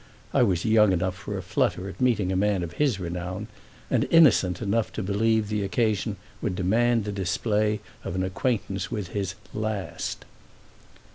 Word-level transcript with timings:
I 0.33 0.41
was 0.41 0.65
young 0.65 0.93
enough 0.93 1.13
for 1.15 1.37
a 1.37 1.43
flutter 1.43 1.87
at 1.87 2.01
meeting 2.01 2.31
a 2.31 2.35
man 2.35 2.63
of 2.63 2.71
his 2.73 2.99
renown, 2.99 3.47
and 3.87 4.07
innocent 4.09 4.59
enough 4.59 4.91
to 4.93 5.03
believe 5.03 5.47
the 5.47 5.61
occasion 5.63 6.17
would 6.41 6.55
demand 6.55 7.05
the 7.05 7.11
display 7.11 7.81
of 8.03 8.15
an 8.15 8.23
acquaintance 8.23 8.89
with 8.89 9.09
his 9.09 9.35
"last." 9.53 10.25